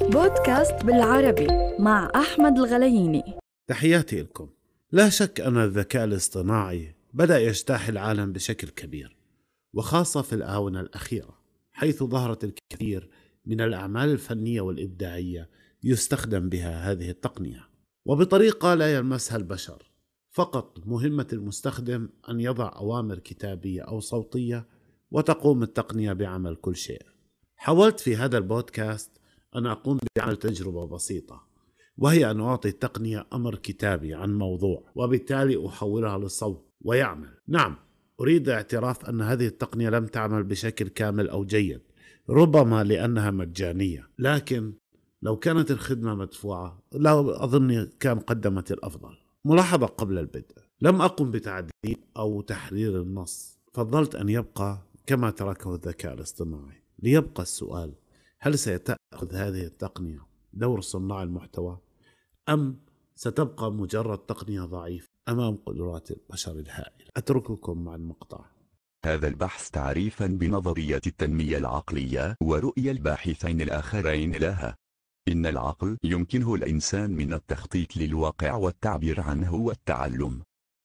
بودكاست 0.00 0.84
بالعربي 0.84 1.46
مع 1.78 2.12
أحمد 2.14 2.58
الغلييني 2.58 3.22
تحياتي 3.68 4.22
لكم. 4.22 4.48
لا 4.92 5.08
شك 5.08 5.40
أن 5.40 5.56
الذكاء 5.56 6.04
الاصطناعي 6.04 6.94
بدأ 7.14 7.38
يجتاح 7.38 7.88
العالم 7.88 8.32
بشكل 8.32 8.68
كبير 8.68 9.16
وخاصة 9.74 10.22
في 10.22 10.32
الآونة 10.32 10.80
الأخيرة 10.80 11.38
حيث 11.72 12.02
ظهرت 12.02 12.44
الكثير 12.44 13.10
من 13.46 13.60
الأعمال 13.60 14.08
الفنية 14.08 14.60
والإبداعية 14.60 15.50
يستخدم 15.84 16.48
بها 16.48 16.92
هذه 16.92 17.10
التقنية 17.10 17.68
وبطريقة 18.06 18.74
لا 18.74 18.94
يلمسها 18.94 19.36
البشر. 19.36 19.92
فقط 20.30 20.86
مهمة 20.86 21.26
المستخدم 21.32 22.08
أن 22.28 22.40
يضع 22.40 22.72
أوامر 22.76 23.18
كتابية 23.18 23.82
أو 23.82 24.00
صوتية 24.00 24.66
وتقوم 25.10 25.62
التقنية 25.62 26.12
بعمل 26.12 26.56
كل 26.56 26.76
شيء. 26.76 27.11
حاولت 27.62 28.00
في 28.00 28.16
هذا 28.16 28.38
البودكاست 28.38 29.10
أن 29.56 29.66
أقوم 29.66 29.98
بعمل 30.16 30.36
تجربة 30.36 30.86
بسيطة 30.86 31.42
وهي 31.98 32.30
أن 32.30 32.40
أعطي 32.40 32.68
التقنية 32.68 33.26
أمر 33.32 33.54
كتابي 33.54 34.14
عن 34.14 34.38
موضوع 34.38 34.84
وبالتالي 34.94 35.66
أحولها 35.66 36.18
لصوت 36.18 36.68
ويعمل. 36.80 37.28
نعم 37.48 37.76
أريد 38.20 38.48
اعتراف 38.48 39.08
أن 39.08 39.20
هذه 39.20 39.46
التقنية 39.46 39.88
لم 39.88 40.06
تعمل 40.06 40.42
بشكل 40.42 40.88
كامل 40.88 41.28
أو 41.28 41.44
جيد 41.44 41.80
ربما 42.30 42.84
لأنها 42.84 43.30
مجانية 43.30 44.08
لكن 44.18 44.72
لو 45.22 45.36
كانت 45.36 45.70
الخدمة 45.70 46.14
مدفوعة 46.14 46.82
لا 46.92 47.44
أظن 47.44 47.88
كان 48.00 48.18
قدمت 48.18 48.72
الأفضل. 48.72 49.16
ملاحظة 49.44 49.86
قبل 49.86 50.18
البدء 50.18 50.56
لم 50.80 51.02
أقم 51.02 51.30
بتعديل 51.30 51.96
أو 52.16 52.40
تحرير 52.40 53.02
النص 53.02 53.58
فضلت 53.72 54.14
أن 54.14 54.28
يبقى 54.28 54.78
كما 55.06 55.30
تركه 55.30 55.74
الذكاء 55.74 56.14
الاصطناعي. 56.14 56.81
ليبقى 57.02 57.42
السؤال 57.42 57.94
هل 58.40 58.58
ستأخذ 58.58 59.34
هذه 59.34 59.62
التقنية 59.64 60.26
دور 60.52 60.80
صناع 60.80 61.22
المحتوى 61.22 61.78
أم 62.48 62.80
ستبقى 63.14 63.72
مجرد 63.72 64.18
تقنية 64.18 64.62
ضعيفة 64.62 65.08
أمام 65.28 65.56
قدرات 65.66 66.10
البشر 66.10 66.52
الهائلة؟ 66.52 67.08
أترككم 67.16 67.84
مع 67.84 67.94
المقطع. 67.94 68.44
هذا 69.04 69.28
البحث 69.28 69.70
تعريفا 69.70 70.26
بنظرية 70.26 71.00
التنمية 71.06 71.58
العقلية 71.58 72.36
ورؤية 72.42 72.90
الباحثين 72.90 73.60
الآخرين 73.60 74.32
لها. 74.32 74.76
إن 75.28 75.46
العقل 75.46 75.98
يمكنه 76.04 76.54
الإنسان 76.54 77.10
من 77.10 77.32
التخطيط 77.32 77.96
للواقع 77.96 78.54
والتعبير 78.54 79.20
عنه 79.20 79.54
والتعلم. 79.54 80.42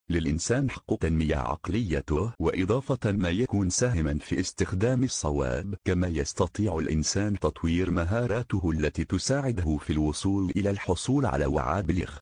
للإنسان 0.10 0.70
حق 0.70 0.96
تنمية 0.96 1.36
عقليته 1.36 2.34
وإضافة 2.40 3.12
ما 3.12 3.30
يكون 3.30 3.70
ساهما 3.70 4.18
في 4.18 4.40
استخدام 4.40 5.04
الصواب 5.04 5.76
كما 5.86 6.08
يستطيع 6.08 6.78
الإنسان 6.78 7.40
تطوير 7.40 7.92
مهاراته 7.92 8.72
التي 8.72 9.04
تساعده 9.04 9.78
في 9.78 9.94
الوصول 9.94 10.52
إلى 10.56 10.70
الحصول 10.70 11.26
على 11.26 11.46
وعي 11.46 11.82
بلغ 11.82 12.18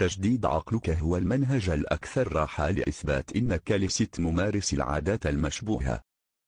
تجديد 0.00 0.46
عقلك 0.46 0.90
هو 0.90 1.16
المنهج 1.16 1.70
الأكثر 1.70 2.32
راحة 2.32 2.70
لإثبات 2.70 3.36
إنك 3.36 3.70
لست 3.72 4.20
ممارس 4.20 4.74
العادات 4.74 5.26
المشبوهة. 5.26 6.00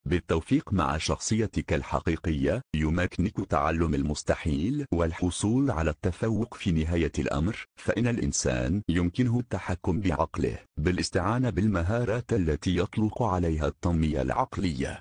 بالتوفيق 0.07 0.73
مع 0.73 0.97
شخصيتك 0.97 1.73
الحقيقية 1.73 2.61
يمكنك 2.75 3.45
تعلم 3.49 3.93
المستحيل 3.93 4.85
والحصول 4.93 5.71
على 5.71 5.89
التفوق 5.89 6.53
في 6.53 6.71
نهاية 6.71 7.11
الأمر 7.19 7.65
فإن 7.79 8.07
الإنسان 8.07 8.81
يمكنه 8.89 9.39
التحكم 9.39 9.99
بعقله 9.99 10.59
بالاستعانة 10.79 11.49
بالمهارات 11.49 12.33
التي 12.33 12.77
يطلق 12.77 13.23
عليها 13.23 13.67
التنمية 13.67 14.21
العقلية. 14.21 14.99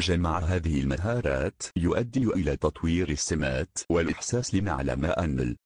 جمع 0.00 0.38
هذه 0.38 0.80
المهارات 0.80 1.62
يؤدي 1.76 2.24
إلى 2.24 2.56
تطوير 2.56 3.08
السمات 3.08 3.78
والإحساس 3.90 4.54
لنعلم 4.54 5.04
أن 5.04 5.56